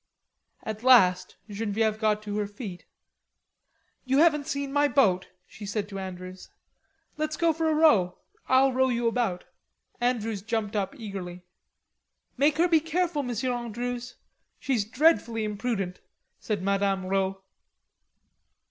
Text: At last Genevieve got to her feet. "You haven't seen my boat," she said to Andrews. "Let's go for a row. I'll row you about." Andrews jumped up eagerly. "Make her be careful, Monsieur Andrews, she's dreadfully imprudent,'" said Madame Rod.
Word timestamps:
At 0.63 0.81
last 0.81 1.35
Genevieve 1.47 1.99
got 1.99 2.23
to 2.23 2.39
her 2.39 2.47
feet. 2.47 2.87
"You 4.03 4.17
haven't 4.17 4.47
seen 4.47 4.73
my 4.73 4.87
boat," 4.87 5.27
she 5.45 5.63
said 5.63 5.87
to 5.89 5.99
Andrews. 5.99 6.49
"Let's 7.17 7.37
go 7.37 7.53
for 7.53 7.69
a 7.69 7.75
row. 7.75 8.17
I'll 8.49 8.73
row 8.73 8.89
you 8.89 9.05
about." 9.07 9.43
Andrews 9.99 10.41
jumped 10.41 10.75
up 10.75 10.95
eagerly. 10.99 11.43
"Make 12.35 12.57
her 12.57 12.67
be 12.67 12.79
careful, 12.79 13.21
Monsieur 13.21 13.51
Andrews, 13.53 14.15
she's 14.57 14.85
dreadfully 14.85 15.43
imprudent,'" 15.43 16.01
said 16.39 16.63
Madame 16.63 17.05
Rod. 17.05 17.35